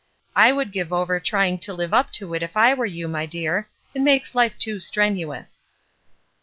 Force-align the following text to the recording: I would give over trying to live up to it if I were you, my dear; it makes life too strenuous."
I 0.35 0.51
would 0.51 0.71
give 0.71 0.91
over 0.91 1.19
trying 1.19 1.59
to 1.59 1.75
live 1.75 1.93
up 1.93 2.11
to 2.13 2.33
it 2.33 2.41
if 2.41 2.57
I 2.57 2.73
were 2.73 2.87
you, 2.87 3.07
my 3.07 3.27
dear; 3.27 3.69
it 3.93 4.01
makes 4.01 4.33
life 4.33 4.57
too 4.57 4.79
strenuous." 4.79 5.61